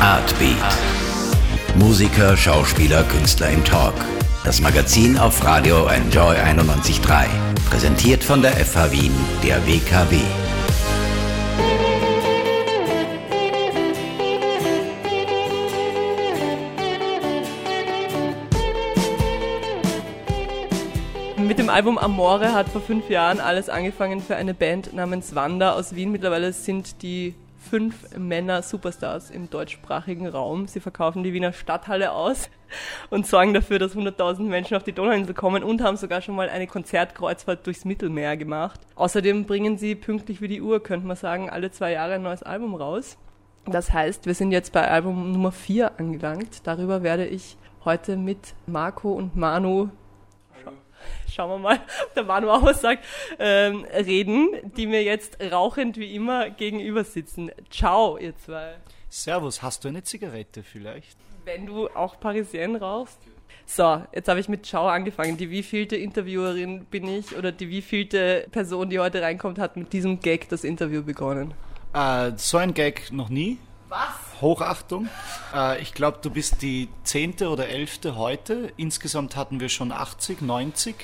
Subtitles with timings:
[0.00, 0.56] Artbeat.
[1.76, 3.92] Musiker, Schauspieler, Künstler im Talk.
[4.46, 7.26] Das Magazin auf Radio Enjoy 91.3.
[7.68, 9.12] Präsentiert von der FH Wien,
[9.44, 10.16] der WKW.
[21.36, 25.74] Mit dem Album Amore hat vor fünf Jahren alles angefangen für eine Band namens Wanda
[25.74, 26.10] aus Wien.
[26.10, 30.66] Mittlerweile sind die fünf Männer Superstars im deutschsprachigen Raum.
[30.66, 32.48] Sie verkaufen die Wiener Stadthalle aus
[33.10, 36.48] und sorgen dafür, dass 100.000 Menschen auf die Donauinsel kommen und haben sogar schon mal
[36.48, 38.80] eine Konzertkreuzfahrt durchs Mittelmeer gemacht.
[38.94, 42.42] Außerdem bringen sie pünktlich wie die Uhr, könnte man sagen, alle zwei Jahre ein neues
[42.42, 43.18] Album raus.
[43.66, 46.66] Das heißt, wir sind jetzt bei Album Nummer 4 angelangt.
[46.66, 49.90] Darüber werde ich heute mit Marco und Manu
[51.32, 53.04] schauen wir mal, ob der Manu auch was sagt,
[53.38, 57.50] ähm, reden, die mir jetzt rauchend wie immer gegenüber sitzen.
[57.70, 58.74] Ciao, ihr zwei.
[59.08, 61.18] Servus, hast du eine Zigarette vielleicht?
[61.44, 63.18] Wenn du auch Parisienne rauchst.
[63.66, 65.36] So, jetzt habe ich mit Ciao angefangen.
[65.36, 70.20] Die wievielte Interviewerin bin ich oder die wievielte Person, die heute reinkommt, hat mit diesem
[70.20, 71.54] Gag das Interview begonnen?
[71.92, 73.58] Äh, so ein Gag noch nie.
[73.88, 74.29] Was?
[74.40, 75.08] Hochachtung.
[75.54, 78.72] Äh, ich glaube, du bist die zehnte oder elfte heute.
[78.76, 80.94] Insgesamt hatten wir schon 80, 90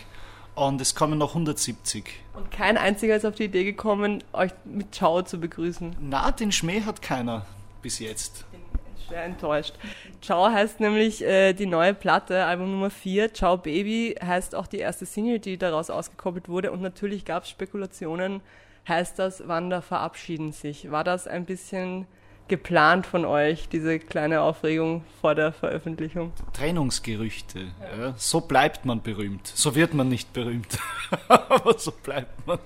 [0.54, 2.04] und es kommen noch 170.
[2.34, 5.96] Und kein einziger ist auf die Idee gekommen, euch mit Ciao zu begrüßen.
[6.00, 7.46] Na, den Schmäh hat keiner
[7.82, 8.50] bis jetzt.
[8.50, 8.60] Bin
[9.06, 9.74] schwer enttäuscht.
[10.20, 13.34] Ciao heißt nämlich äh, die neue Platte, Album Nummer 4.
[13.34, 16.72] Ciao Baby heißt auch die erste Single, die daraus ausgekoppelt wurde.
[16.72, 18.40] Und natürlich gab es Spekulationen,
[18.88, 20.90] heißt das, Wander verabschieden sich.
[20.90, 22.06] War das ein bisschen
[22.48, 26.32] geplant von euch, diese kleine Aufregung vor der Veröffentlichung?
[26.52, 27.60] Trennungsgerüchte.
[27.80, 28.06] Ja.
[28.06, 29.46] Ja, so bleibt man berühmt.
[29.46, 30.78] So wird man nicht berühmt.
[31.28, 32.58] Aber so bleibt man.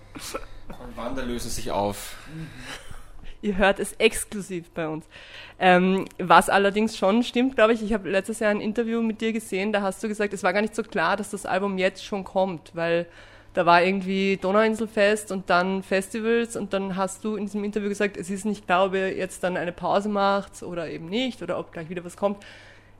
[0.69, 2.17] Und Wander lösen sich auf.
[3.43, 5.07] Ihr hört es exklusiv bei uns.
[5.59, 9.33] Ähm, was allerdings schon stimmt, glaube ich, ich habe letztes Jahr ein Interview mit dir
[9.33, 12.05] gesehen, da hast du gesagt, es war gar nicht so klar, dass das Album jetzt
[12.05, 13.07] schon kommt, weil
[13.53, 18.17] da war irgendwie Donauinselfest und dann Festivals und dann hast du in diesem Interview gesagt,
[18.17, 21.59] es ist nicht klar, ob ihr jetzt dann eine Pause macht oder eben nicht oder
[21.59, 22.39] ob gleich wieder was kommt.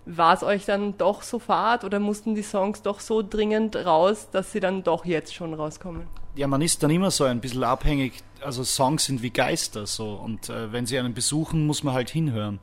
[0.07, 4.29] War es euch dann doch so fad oder mussten die Songs doch so dringend raus,
[4.33, 6.09] dass sie dann doch jetzt schon rauskommen?
[6.35, 8.15] Ja, man ist dann immer so ein bisschen abhängig.
[8.41, 12.11] Also Songs sind wie Geister so und äh, wenn sie einen besuchen, muss man halt
[12.11, 12.59] hinhören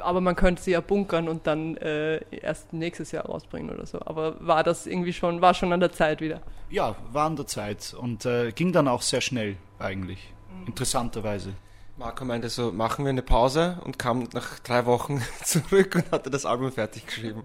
[0.00, 4.00] aber man könnte sie ja bunkern und dann äh, erst nächstes Jahr rausbringen oder so.
[4.04, 6.40] Aber war das irgendwie schon, war schon an der Zeit wieder?
[6.70, 10.66] Ja, war an der Zeit und äh, ging dann auch sehr schnell eigentlich, mhm.
[10.66, 11.54] interessanterweise.
[12.00, 16.30] Marco meinte so, machen wir eine Pause und kam nach drei Wochen zurück und hatte
[16.30, 17.42] das Album fertig geschrieben.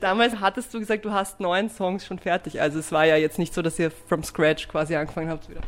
[0.00, 2.58] Damals hattest du gesagt, du hast neun Songs schon fertig.
[2.62, 5.60] Also es war ja jetzt nicht so, dass ihr from scratch quasi angefangen habt wieder.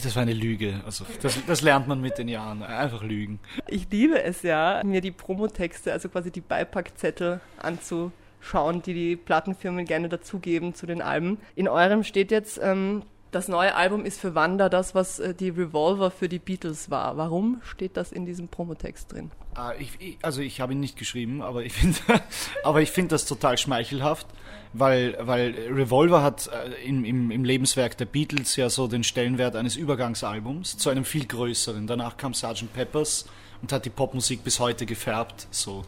[0.00, 0.80] Das war eine Lüge.
[0.86, 2.62] Also das, das lernt man mit den Jahren.
[2.62, 3.40] Einfach lügen.
[3.66, 9.86] Ich liebe es ja, mir die Promotexte, also quasi die Beipackzettel anzuschauen, die die Plattenfirmen
[9.86, 11.38] gerne dazugeben zu den Alben.
[11.56, 12.60] In eurem steht jetzt...
[12.62, 16.90] Ähm, das neue Album ist für Wanda das, was äh, die Revolver für die Beatles
[16.90, 17.16] war.
[17.16, 19.30] Warum steht das in diesem Promotext drin?
[19.54, 21.98] Ah, ich, also ich habe ihn nicht geschrieben, aber ich finde,
[22.86, 24.26] finde das total schmeichelhaft,
[24.72, 29.56] weil, weil Revolver hat äh, im, im, im Lebenswerk der Beatles ja so den Stellenwert
[29.56, 31.86] eines Übergangsalbums zu einem viel größeren.
[31.86, 32.72] Danach kam Sgt.
[32.72, 33.26] Peppers
[33.60, 35.48] und hat die Popmusik bis heute gefärbt.
[35.50, 35.84] So.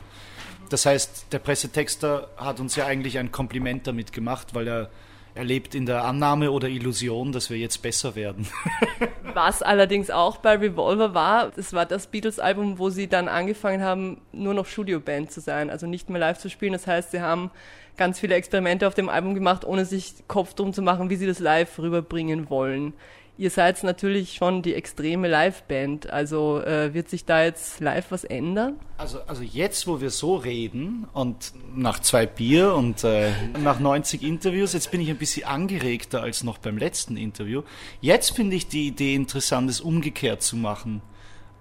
[0.68, 4.90] Das heißt, der Pressetexter hat uns ja eigentlich ein Kompliment damit gemacht, weil er
[5.34, 8.46] er lebt in der Annahme oder Illusion, dass wir jetzt besser werden.
[9.34, 14.20] Was allerdings auch bei Revolver war, das war das Beatles-Album, wo sie dann angefangen haben,
[14.32, 16.72] nur noch Studioband zu sein, also nicht mehr live zu spielen.
[16.72, 17.50] Das heißt, sie haben
[17.96, 21.26] ganz viele Experimente auf dem Album gemacht, ohne sich Kopf drum zu machen, wie sie
[21.26, 22.92] das live rüberbringen wollen.
[23.40, 26.10] Ihr seid natürlich schon die extreme Live-Band.
[26.10, 28.78] Also äh, wird sich da jetzt live was ändern?
[28.98, 34.22] Also, also jetzt, wo wir so reden und nach zwei Bier und äh, nach 90
[34.22, 37.62] Interviews, jetzt bin ich ein bisschen angeregter als noch beim letzten Interview.
[38.02, 41.00] Jetzt finde ich die Idee interessant, es umgekehrt zu machen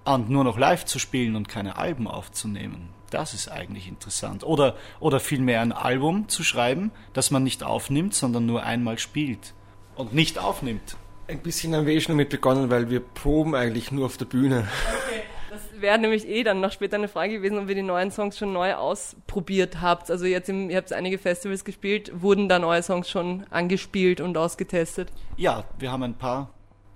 [0.04, 2.90] und nur noch live zu spielen und keine Alben aufzunehmen.
[3.10, 4.44] Das ist eigentlich interessant.
[4.44, 9.54] Oder, oder vielmehr ein Album zu schreiben, das man nicht aufnimmt, sondern nur einmal spielt
[9.96, 10.98] und nicht aufnimmt.
[11.30, 14.26] Ein bisschen haben wir eh schon damit begonnen, weil wir proben eigentlich nur auf der
[14.26, 14.68] Bühne.
[15.06, 15.22] Okay.
[15.52, 18.36] Das wäre nämlich eh dann noch später eine Frage gewesen, ob ihr die neuen Songs
[18.36, 20.10] schon neu ausprobiert habt.
[20.10, 24.38] Also jetzt, im, ihr habt einige Festivals gespielt, wurden da neue Songs schon angespielt und
[24.38, 25.12] ausgetestet?
[25.38, 26.50] Ja, wir haben ein paar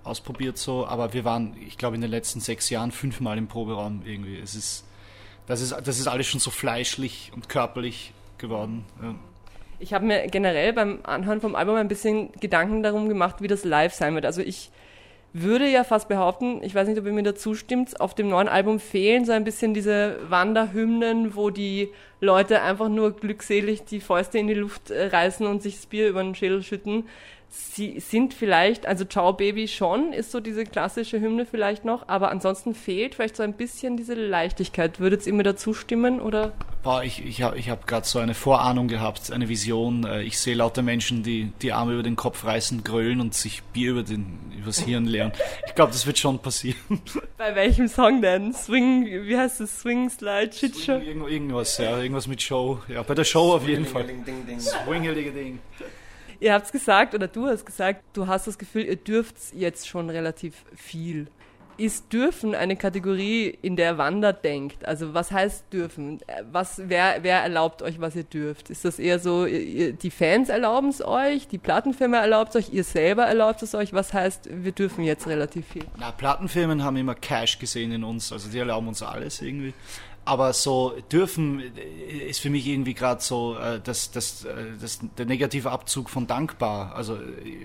[0.04, 4.02] ausprobiert so, aber wir waren, ich glaube, in den letzten sechs Jahren fünfmal im Proberaum
[4.04, 4.40] irgendwie.
[4.40, 4.84] Es ist,
[5.46, 8.86] das ist, das ist alles schon so fleischlich und körperlich geworden.
[9.02, 9.16] Ja.
[9.84, 13.66] Ich habe mir generell beim Anhören vom Album ein bisschen Gedanken darum gemacht, wie das
[13.66, 14.26] live sein wird.
[14.26, 14.72] Also ich
[15.34, 18.48] würde ja fast behaupten, ich weiß nicht, ob ihr mir dazu stimmt, auf dem neuen
[18.48, 21.90] Album fehlen so ein bisschen diese Wanderhymnen, wo die
[22.22, 26.08] Leute einfach nur glückselig die Fäuste in die Luft äh, reißen und sich das Bier
[26.08, 27.10] über den Schädel schütten.
[27.56, 32.32] Sie sind vielleicht, also Ciao Baby schon, ist so diese klassische Hymne vielleicht noch, aber
[32.32, 35.00] ansonsten fehlt vielleicht so ein bisschen diese Leichtigkeit.
[35.00, 36.54] Würdet ihr mir dazu stimmen oder?
[36.82, 40.04] Boah, ich, ich habe ich hab gerade so eine Vorahnung gehabt, eine Vision.
[40.04, 43.62] Äh, ich sehe lauter Menschen, die die Arme über den Kopf reißen, grölen und sich
[43.62, 45.32] Bier über den, übers Hirn leeren.
[45.68, 47.02] Ich glaube, das wird schon passieren.
[47.38, 48.52] Bei welchem Song denn?
[48.54, 49.82] Swing, wie heißt das?
[49.82, 50.94] Swing, Slide, Shit Show?
[50.94, 52.80] Irgend, irgendwas, ja, irgendwas mit Show.
[52.88, 54.06] Ja, bei der Show auf jeden Fall.
[54.58, 55.60] Swingelige Ding.
[56.44, 59.88] Ihr habt es gesagt, oder du hast gesagt, du hast das Gefühl, ihr dürft jetzt
[59.88, 61.28] schon relativ viel.
[61.78, 64.86] Ist dürfen eine Kategorie, in der Wander denkt?
[64.86, 66.20] Also was heißt dürfen?
[66.52, 68.70] Was, wer, wer erlaubt euch, was ihr dürft?
[68.70, 72.74] Ist das eher so, ihr, die Fans erlauben es euch, die Plattenfirma erlaubt es euch,
[72.74, 73.94] ihr selber erlaubt es euch?
[73.94, 75.86] Was heißt, wir dürfen jetzt relativ viel?
[75.98, 79.74] Na, Plattenfirmen haben immer Cash gesehen in uns, also die erlauben uns alles irgendwie.
[80.26, 85.00] Aber so dürfen äh, ist für mich irgendwie gerade so äh, das, das, äh, das,
[85.18, 86.96] der negative Abzug von dankbar.
[86.96, 87.20] Also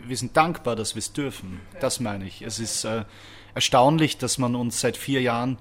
[0.07, 1.61] wir sind dankbar, dass wir es dürfen.
[1.81, 2.43] Das meine ich.
[2.43, 3.05] Es ist äh,
[3.55, 5.59] erstaunlich, dass man uns seit vier Jahren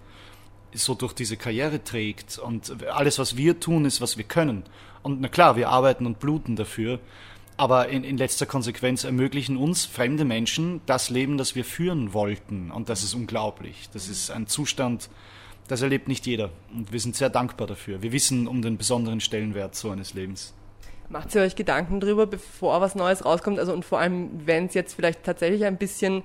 [0.74, 2.38] so durch diese Karriere trägt.
[2.38, 4.64] Und alles, was wir tun, ist, was wir können.
[5.04, 7.00] Und na klar, wir arbeiten und bluten dafür.
[7.56, 12.72] Aber in, in letzter Konsequenz ermöglichen uns fremde Menschen das Leben, das wir führen wollten.
[12.72, 13.90] Und das ist unglaublich.
[13.94, 15.10] Das ist ein Zustand,
[15.68, 16.52] das erlebt nicht jeder.
[16.72, 18.04] Und wir sind sehr dankbar dafür.
[18.04, 20.54] Wir wissen um den besonderen Stellenwert so eines Lebens.
[21.10, 23.60] Macht ihr euch Gedanken darüber, bevor was Neues rauskommt?
[23.60, 26.22] Also und vor allem, wenn es jetzt vielleicht tatsächlich ein bisschen,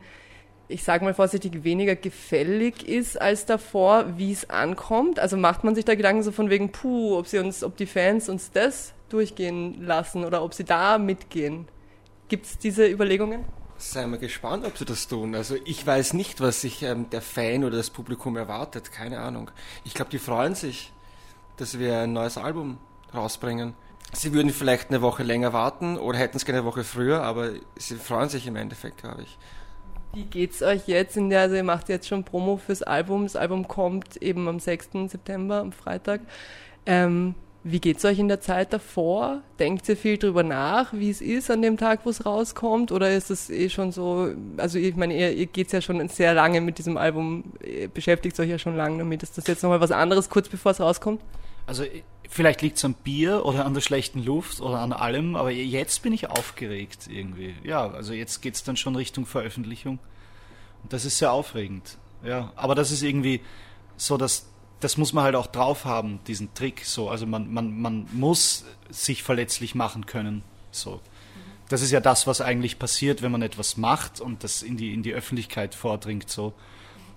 [0.73, 5.19] ich sage mal vorsichtig, weniger gefällig ist als davor, wie es ankommt.
[5.19, 7.87] Also macht man sich da Gedanken so von wegen, puh, ob sie uns, ob die
[7.87, 11.69] Fans uns das durchgehen lassen oder ob sie da mitgehen.
[12.29, 13.45] Gibt es diese Überlegungen?
[13.77, 15.35] Seien wir gespannt, ob sie das tun.
[15.35, 18.93] Also ich weiß nicht, was sich ähm, der Fan oder das Publikum erwartet.
[18.93, 19.51] Keine Ahnung.
[19.85, 20.93] Ich glaube, die freuen sich,
[21.57, 22.79] dass wir ein neues Album
[23.13, 23.75] rausbringen.
[24.13, 27.51] Sie würden vielleicht eine Woche länger warten oder hätten es gerne eine Woche früher, aber
[27.77, 29.39] sie freuen sich im Endeffekt, glaube ich.
[30.15, 33.35] Wie geht's euch jetzt in der, also ihr macht jetzt schon Promo fürs Album, das
[33.35, 34.91] Album kommt eben am 6.
[35.09, 36.21] September, am Freitag.
[36.85, 39.41] Ähm, wie geht es euch in der Zeit davor?
[39.59, 42.91] Denkt ihr viel drüber nach, wie es ist an dem Tag, wo es rauskommt?
[42.93, 46.35] Oder ist es eh schon so, also ich meine, ihr, ihr geht ja schon sehr
[46.35, 47.45] lange mit diesem Album,
[47.95, 49.23] beschäftigt euch ja schon lange damit.
[49.23, 51.23] Ist das jetzt nochmal was anderes, kurz bevor es rauskommt?
[51.67, 51.85] Also
[52.29, 56.03] vielleicht liegt es am Bier oder an der schlechten Luft oder an allem, aber jetzt
[56.03, 57.55] bin ich aufgeregt irgendwie.
[57.63, 59.99] Ja, also jetzt geht es dann schon Richtung Veröffentlichung.
[60.83, 61.99] Und das ist sehr aufregend.
[62.25, 63.41] Ja, aber das ist irgendwie
[63.97, 64.47] so, dass
[64.83, 66.85] das muss man halt auch drauf haben, diesen Trick.
[66.85, 70.43] So, also man, man, man muss sich verletzlich machen können.
[70.73, 71.01] So.
[71.69, 74.93] Das ist ja das, was eigentlich passiert, wenn man etwas macht und das in die,
[74.93, 76.29] in die Öffentlichkeit vordringt.
[76.29, 76.53] So.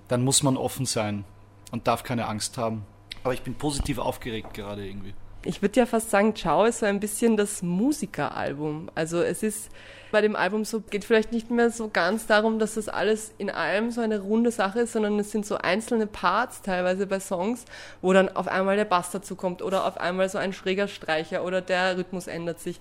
[0.07, 1.25] Dann muss man offen sein
[1.71, 2.86] und darf keine Angst haben.
[3.25, 5.13] Aber ich bin positiv aufgeregt gerade irgendwie
[5.45, 8.89] ich würde ja fast sagen, Ciao ist so ein bisschen das Musikeralbum.
[8.95, 9.69] Also es ist
[10.12, 13.50] bei dem Album so, geht vielleicht nicht mehr so ganz darum, dass das alles in
[13.50, 17.66] allem so eine runde Sache ist, sondern es sind so einzelne Parts teilweise bei Songs,
[18.01, 21.44] wo dann auf einmal der Bass dazu kommt oder auf einmal so ein schräger Streicher
[21.44, 22.80] oder der Rhythmus ändert sich.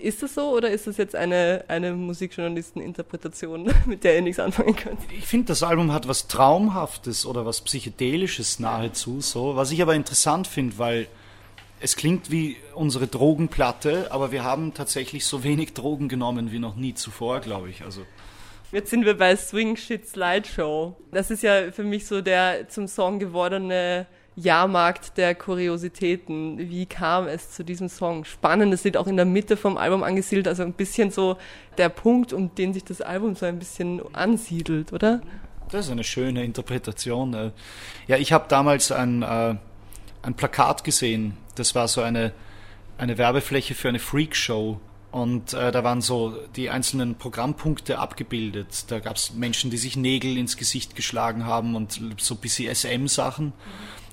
[0.00, 4.74] Ist das so oder ist das jetzt eine, eine Musikjournalisteninterpretation, mit der ihr nichts anfangen
[4.74, 4.98] könnt?
[5.16, 9.94] Ich finde, das Album hat was Traumhaftes oder was Psychedelisches nahezu so, was ich aber
[9.94, 11.06] interessant finde, weil
[11.80, 16.76] es klingt wie unsere Drogenplatte, aber wir haben tatsächlich so wenig Drogen genommen wie noch
[16.76, 17.82] nie zuvor, glaube ich.
[17.82, 18.02] Also
[18.72, 20.96] Jetzt sind wir bei Swing Shit Slideshow.
[21.10, 24.06] Das ist ja für mich so der zum Song gewordene
[24.42, 26.58] Jahrmarkt der Kuriositäten.
[26.58, 28.24] Wie kam es zu diesem Song?
[28.24, 31.36] Spannend, es liegt auch in der Mitte vom Album angesiedelt, also ein bisschen so
[31.78, 35.20] der Punkt, um den sich das Album so ein bisschen ansiedelt, oder?
[35.70, 37.52] Das ist eine schöne Interpretation.
[38.08, 39.54] Ja, ich habe damals ein, äh,
[40.22, 42.32] ein Plakat gesehen das war so eine,
[42.98, 44.80] eine Werbefläche für eine Freakshow.
[45.12, 48.84] Und äh, da waren so die einzelnen Programmpunkte abgebildet.
[48.88, 53.52] Da gab es Menschen, die sich Nägel ins Gesicht geschlagen haben und so bisschen SM-Sachen.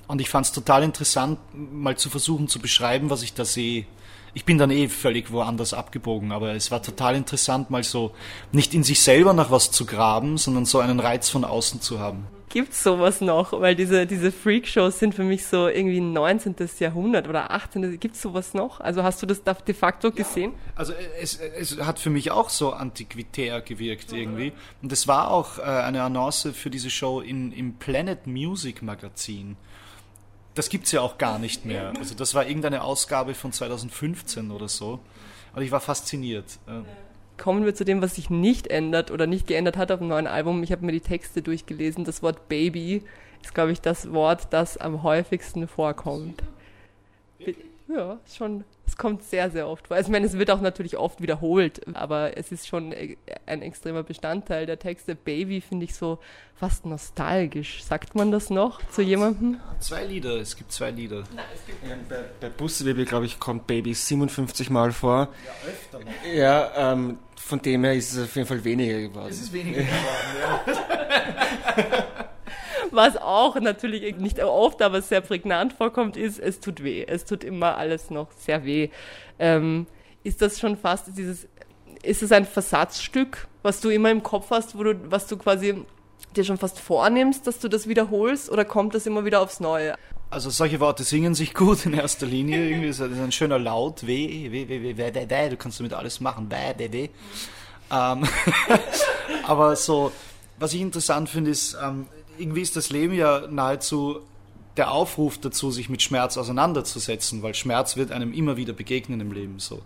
[0.08, 3.86] Und ich fand es total interessant, mal zu versuchen zu beschreiben, was ich da sehe.
[4.34, 8.12] Ich bin dann eh völlig woanders abgebogen, aber es war total interessant, mal so
[8.50, 12.00] nicht in sich selber nach was zu graben, sondern so einen Reiz von außen zu
[12.00, 12.26] haben.
[12.48, 13.52] Gibt es sowas noch?
[13.52, 16.56] Weil diese, diese Freakshows sind für mich so irgendwie 19.
[16.78, 18.00] Jahrhundert oder 18.
[18.00, 18.80] Gibt es sowas noch?
[18.80, 20.52] Also hast du das de facto gesehen?
[20.52, 24.52] Ja, also es, es hat für mich auch so antiquitär gewirkt irgendwie.
[24.82, 29.56] Und es war auch äh, eine Annonce für diese Show in, im Planet Music Magazin.
[30.58, 31.92] Das gibt es ja auch gar nicht mehr.
[32.00, 34.98] Also das war irgendeine Ausgabe von 2015 oder so.
[35.54, 36.58] Und ich war fasziniert.
[37.36, 40.26] kommen wir zu dem, was sich nicht ändert oder nicht geändert hat auf dem neuen
[40.26, 40.64] Album.
[40.64, 42.04] Ich habe mir die Texte durchgelesen.
[42.04, 43.04] Das Wort Baby
[43.40, 46.42] ist, glaube ich, das Wort, das am häufigsten vorkommt.
[47.88, 48.64] Ja, schon.
[48.86, 49.96] Es kommt sehr, sehr oft vor.
[49.96, 53.16] Also ich meine, es wird auch natürlich oft wiederholt, aber es ist schon e,
[53.46, 55.14] ein extremer Bestandteil der Texte.
[55.14, 56.18] Baby finde ich so
[56.54, 57.82] fast nostalgisch.
[57.82, 59.60] Sagt man das noch zu jemandem?
[59.80, 61.24] Zwei Lieder, es gibt zwei Lieder.
[61.34, 61.44] Nein,
[61.88, 65.28] ja, bei, bei Bussebaby, glaube ich, kommt Baby 57 Mal vor.
[65.44, 66.34] Ja, öfter noch.
[66.34, 69.28] Ja, ähm, von dem her ist es auf jeden Fall weniger geworden.
[69.30, 70.74] Es ist weniger geworden,
[71.76, 72.04] ja.
[72.90, 77.04] Was auch natürlich nicht oft, aber sehr prägnant vorkommt, ist, es tut weh.
[77.06, 78.90] Es tut immer alles noch sehr weh.
[79.38, 79.86] Ähm,
[80.24, 81.46] ist das schon fast dieses,
[82.02, 85.84] ist es ein Versatzstück, was du immer im Kopf hast, wo du, was du quasi
[86.36, 89.94] dir schon fast vornimmst, dass du das wiederholst, oder kommt das immer wieder aufs Neue?
[90.30, 92.68] Also solche Worte singen sich gut in erster Linie.
[92.68, 94.06] Irgendwie ist das ein schöner Laut.
[94.06, 95.48] Weh, weh, weh, weh, weh, weh, weh.
[95.48, 96.50] Du kannst damit alles machen.
[96.50, 97.08] Weh, weh, weh.
[97.90, 98.28] Ähm,
[99.44, 100.12] aber so,
[100.58, 104.20] was ich interessant finde, ist, ähm, irgendwie ist das Leben ja nahezu
[104.76, 109.32] der Aufruf dazu, sich mit Schmerz auseinanderzusetzen, weil Schmerz wird einem immer wieder begegnen im
[109.32, 109.82] Leben so.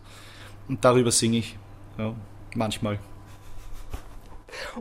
[0.68, 1.56] Und darüber singe ich,
[1.98, 2.14] ja,
[2.54, 2.98] manchmal.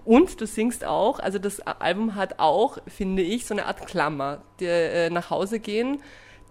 [0.04, 4.44] Und du singst auch, also das Album hat auch, finde ich, so eine Art Klammer.
[4.60, 6.02] Der äh, nach Hause gehen,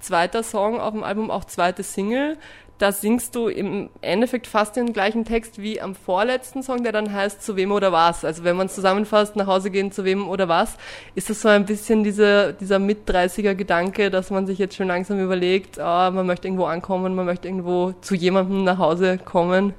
[0.01, 2.39] zweiter Song auf dem Album, auch zweite Single
[2.81, 7.13] da singst du im Endeffekt fast den gleichen Text wie am vorletzten Song, der dann
[7.13, 8.25] heißt Zu wem oder was.
[8.25, 10.77] Also wenn man es zusammenfasst, nach Hause gehen, zu wem oder was,
[11.15, 15.77] ist das so ein bisschen diese, dieser Mit-30er-Gedanke, dass man sich jetzt schon langsam überlegt,
[15.77, 19.75] oh, man möchte irgendwo ankommen, man möchte irgendwo zu jemandem nach Hause kommen.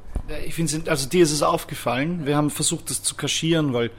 [0.46, 2.27] Ich finde, also dir ist es aufgefallen.
[2.27, 3.89] Wir haben versucht, das zu kaschieren, weil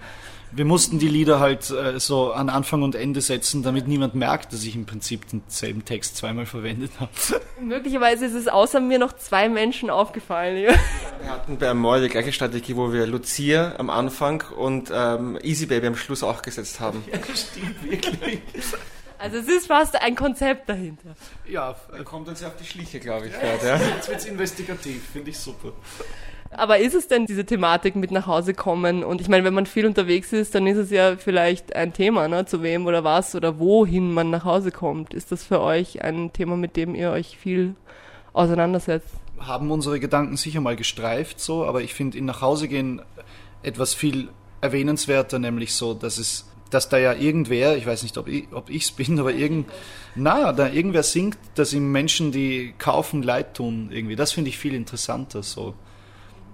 [0.55, 4.53] wir mussten die Lieder halt äh, so an Anfang und Ende setzen, damit niemand merkt,
[4.53, 7.11] dass ich im Prinzip denselben Text zweimal verwendet habe.
[7.61, 10.59] Möglicherweise ist es außer mir noch zwei Menschen aufgefallen.
[10.59, 10.75] Ja.
[11.21, 15.67] Wir hatten bei Amor die gleiche Strategie, wo wir Lucia am Anfang und ähm, Easy
[15.67, 17.03] Baby am Schluss auch gesetzt haben.
[17.11, 18.41] Ja, das stimmt wirklich.
[19.19, 21.15] Also es ist fast ein Konzept dahinter.
[21.47, 23.33] Ja, er kommt uns ja auf die Schliche, glaube ich.
[23.33, 23.77] Ja, grad, ja.
[23.95, 25.73] Jetzt wird es investigativ, finde ich super.
[26.55, 29.05] Aber ist es denn diese Thematik mit nach Hause kommen?
[29.05, 32.29] Und ich meine, wenn man viel unterwegs ist, dann ist es ja vielleicht ein Thema,
[32.29, 32.45] ne?
[32.45, 35.15] zu wem oder was oder wohin man nach Hause kommt.
[35.15, 37.75] Ist das für euch ein Thema, mit dem ihr euch viel
[38.35, 39.15] auseinandersetzt?
[39.39, 43.01] Haben unsere Gedanken sicher mal gestreift, so, aber ich finde in nach Hause gehen
[43.63, 44.29] etwas viel
[44.61, 48.93] erwähnenswerter, nämlich so, dass es dass da ja irgendwer, ich weiß nicht, ob ich es
[48.93, 49.69] bin, aber irgend,
[50.15, 54.17] na, da irgendwer singt, dass ihm Menschen, die kaufen, leid tun, irgendwie.
[54.17, 55.75] Das finde ich viel interessanter, so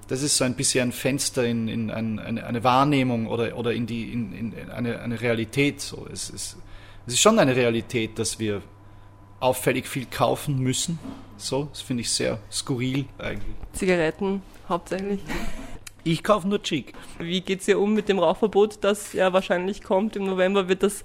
[0.08, 3.72] das ist so ein bisschen ein Fenster in, in ein, eine, eine, Wahrnehmung oder, oder
[3.72, 5.80] in, die, in, in eine, eine Realität.
[5.80, 6.06] So.
[6.10, 6.56] Es, ist,
[7.06, 8.62] es ist schon eine Realität, dass wir
[9.38, 10.98] auffällig viel kaufen müssen.
[11.36, 13.54] So, das finde ich sehr skurril eigentlich.
[13.72, 15.20] Zigaretten hauptsächlich.
[16.04, 16.92] Ich kaufe nur Cheek.
[17.18, 20.16] Wie geht es hier um mit dem Rauchverbot, das ja wahrscheinlich kommt?
[20.16, 21.02] Im November wird das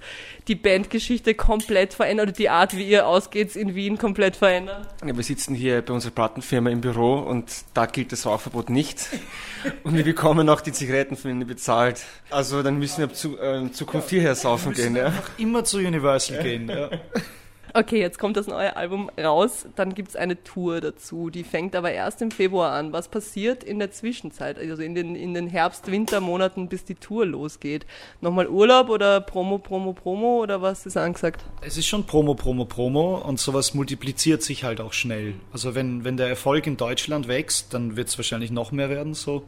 [0.48, 4.88] die Bandgeschichte komplett verändern oder die Art, wie ihr ausgeht in Wien komplett verändern?
[5.06, 9.10] Ja, wir sitzen hier bei unserer Plattenfirma im Büro und da gilt das Rauchverbot nicht.
[9.84, 12.02] und wir bekommen auch die Zigaretten von ihnen bezahlt.
[12.30, 14.96] Also dann müssen wir zu, äh, in Zukunft hierher saufen gehen.
[14.96, 15.08] Ja.
[15.08, 16.70] Einfach immer zu Universal gehen.
[16.70, 16.90] Ja.
[17.76, 21.32] Okay, jetzt kommt das neue Album raus, dann gibt es eine Tour dazu.
[21.32, 22.94] Die fängt aber erst im Februar an.
[22.94, 27.88] Was passiert in der Zwischenzeit, also in den, in den Herbst-Winter-Monaten, bis die Tour losgeht?
[28.22, 31.44] Nochmal Urlaub oder Promo, Promo, Promo oder was ist angesagt?
[31.62, 35.34] Es ist schon Promo, Promo, Promo und sowas multipliziert sich halt auch schnell.
[35.52, 39.16] Also wenn, wenn der Erfolg in Deutschland wächst, dann wird es wahrscheinlich noch mehr werden
[39.16, 39.48] so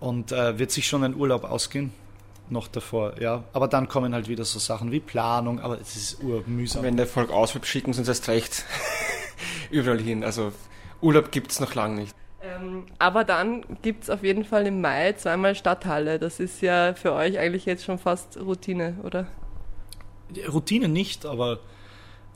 [0.00, 1.92] und äh, wird sich schon ein Urlaub ausgehen
[2.50, 3.44] noch davor, ja.
[3.52, 6.82] Aber dann kommen halt wieder so Sachen wie Planung, aber es ist urmühsam.
[6.82, 8.64] Wenn der Volk auswirbt, schicken sie uns erst recht
[9.70, 10.24] überall hin.
[10.24, 10.52] Also
[11.00, 12.14] Urlaub gibt es noch lange nicht.
[12.42, 16.18] Ähm, aber dann gibt es auf jeden Fall im Mai zweimal Stadthalle.
[16.18, 19.26] Das ist ja für euch eigentlich jetzt schon fast Routine, oder?
[20.48, 21.60] Routine nicht, aber,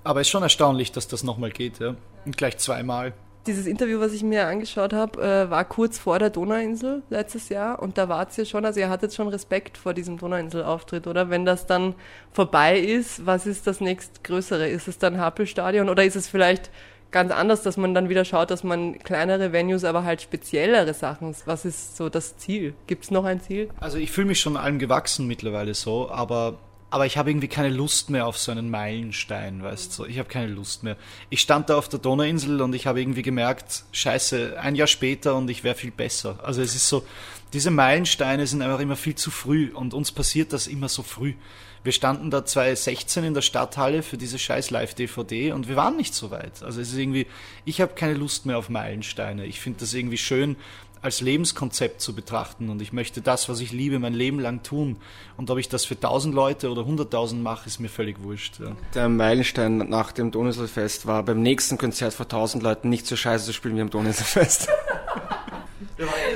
[0.05, 1.95] aber es ist schon erstaunlich, dass das nochmal geht, ja.
[2.25, 3.14] Und gleich zweimal
[3.47, 7.80] dieses Interview, was ich mir angeschaut habe, äh, war kurz vor der Donauinsel letztes Jahr
[7.80, 11.30] und da war es ja schon, also ihr hattet schon Respekt vor diesem Donauinsel-Auftritt, oder?
[11.30, 11.94] Wenn das dann
[12.32, 14.68] vorbei ist, was ist das nächstgrößere?
[14.68, 16.70] Ist es dann Happelstadion oder ist es vielleicht
[17.11, 21.35] ganz anders, dass man dann wieder schaut, dass man kleinere Venues, aber halt speziellere Sachen,
[21.44, 22.75] was ist so das Ziel?
[22.87, 23.68] Gibt es noch ein Ziel?
[23.80, 26.59] Also ich fühle mich schon allem gewachsen mittlerweile so, aber
[26.90, 30.04] aber ich habe irgendwie keine Lust mehr auf so einen Meilenstein, weißt du.
[30.06, 30.97] Ich habe keine Lust mehr.
[31.30, 35.37] Ich stand da auf der Donauinsel und ich habe irgendwie gemerkt, scheiße, ein Jahr später
[35.37, 36.38] und ich wäre viel besser.
[36.42, 37.04] Also es ist so,
[37.52, 41.35] diese Meilensteine sind einfach immer viel zu früh und uns passiert das immer so früh.
[41.82, 46.14] Wir standen da 2016 in der Stadthalle für diese scheiß Live-DVD und wir waren nicht
[46.14, 46.62] so weit.
[46.62, 47.26] Also es ist irgendwie,
[47.64, 49.47] ich habe keine Lust mehr auf Meilensteine.
[49.47, 50.56] Ich finde das irgendwie schön,
[51.02, 54.97] als Lebenskonzept zu betrachten und ich möchte das, was ich liebe, mein Leben lang tun.
[55.37, 58.61] Und ob ich das für 1000 Leute oder 100.000 mache, ist mir völlig wurscht.
[58.61, 58.73] Ja.
[58.95, 63.47] Der Meilenstein nach dem Donauinselfest war beim nächsten Konzert vor 1000 Leuten nicht so scheiße
[63.47, 64.69] zu spielen wie am Donauinselfest.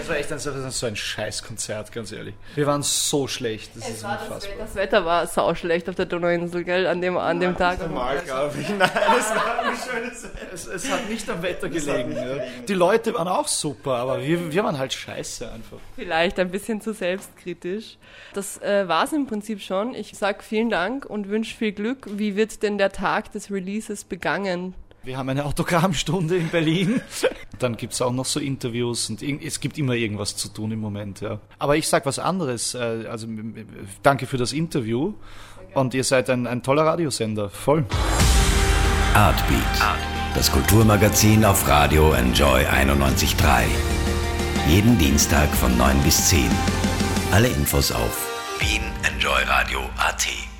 [0.04, 2.34] Das war echt ein, so ein Scheißkonzert, ganz ehrlich.
[2.54, 4.56] Wir waren so schlecht, das Es ist war das, unfassbar.
[4.58, 7.80] das Wetter war sau schlecht auf der Donauinsel, gell, an dem, an dem Tag.
[7.80, 8.68] Normal, glaube ich.
[8.78, 12.12] Nein, das war ein schönes Es, es hat nicht am Wetter gelegen.
[12.12, 12.36] Ja.
[12.68, 15.78] Die Leute waren auch super, aber wir, wir waren halt scheiße einfach.
[15.96, 17.96] Vielleicht ein bisschen zu selbstkritisch.
[18.34, 19.94] Das äh, war es im Prinzip schon.
[19.94, 22.06] Ich sag vielen Dank und wünsche viel Glück.
[22.10, 24.74] Wie wird denn der Tag des Releases begangen?
[25.02, 27.00] Wir haben eine Autogrammstunde in Berlin.
[27.58, 31.20] Dann gibt's auch noch so Interviews und es gibt immer irgendwas zu tun im Moment.
[31.20, 31.38] Ja.
[31.58, 32.74] Aber ich sag was anderes.
[32.74, 33.26] äh, Also
[34.02, 35.14] danke für das Interview
[35.74, 37.50] und ihr seid ein, ein toller Radiosender.
[37.50, 37.84] Voll.
[39.14, 39.60] Artbeat,
[40.34, 43.64] das Kulturmagazin auf Radio Enjoy 91.3.
[44.68, 46.50] Jeden Dienstag von 9 bis 10.
[47.32, 48.26] Alle Infos auf
[48.60, 50.53] wienenjoyradio.at.